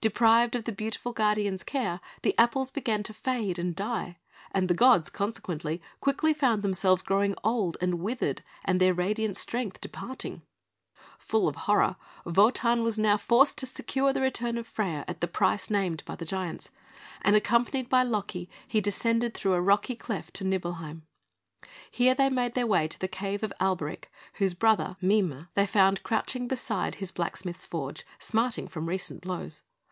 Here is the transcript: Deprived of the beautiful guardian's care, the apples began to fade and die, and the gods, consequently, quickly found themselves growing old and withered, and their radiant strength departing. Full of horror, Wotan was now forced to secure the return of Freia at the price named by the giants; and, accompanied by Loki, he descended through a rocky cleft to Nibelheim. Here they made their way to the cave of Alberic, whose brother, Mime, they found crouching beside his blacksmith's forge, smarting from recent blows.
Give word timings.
Deprived 0.00 0.56
of 0.56 0.64
the 0.64 0.72
beautiful 0.72 1.12
guardian's 1.12 1.62
care, 1.62 2.00
the 2.22 2.34
apples 2.36 2.72
began 2.72 3.04
to 3.04 3.12
fade 3.14 3.56
and 3.56 3.76
die, 3.76 4.18
and 4.50 4.66
the 4.66 4.74
gods, 4.74 5.08
consequently, 5.08 5.80
quickly 6.00 6.34
found 6.34 6.60
themselves 6.62 7.02
growing 7.02 7.36
old 7.44 7.76
and 7.80 8.00
withered, 8.00 8.42
and 8.64 8.80
their 8.80 8.92
radiant 8.92 9.36
strength 9.36 9.80
departing. 9.80 10.42
Full 11.20 11.46
of 11.46 11.54
horror, 11.54 11.94
Wotan 12.24 12.82
was 12.82 12.98
now 12.98 13.16
forced 13.16 13.58
to 13.58 13.66
secure 13.66 14.12
the 14.12 14.20
return 14.22 14.58
of 14.58 14.66
Freia 14.66 15.04
at 15.06 15.20
the 15.20 15.28
price 15.28 15.70
named 15.70 16.02
by 16.04 16.16
the 16.16 16.24
giants; 16.24 16.70
and, 17.20 17.36
accompanied 17.36 17.88
by 17.88 18.02
Loki, 18.02 18.50
he 18.66 18.80
descended 18.80 19.34
through 19.34 19.54
a 19.54 19.60
rocky 19.62 19.94
cleft 19.94 20.34
to 20.34 20.42
Nibelheim. 20.42 21.06
Here 21.92 22.16
they 22.16 22.28
made 22.28 22.54
their 22.54 22.66
way 22.66 22.88
to 22.88 22.98
the 22.98 23.06
cave 23.06 23.44
of 23.44 23.52
Alberic, 23.60 24.10
whose 24.34 24.54
brother, 24.54 24.96
Mime, 25.00 25.46
they 25.54 25.64
found 25.64 26.02
crouching 26.02 26.48
beside 26.48 26.96
his 26.96 27.12
blacksmith's 27.12 27.66
forge, 27.66 28.04
smarting 28.18 28.66
from 28.66 28.86
recent 28.86 29.20
blows. 29.20 29.62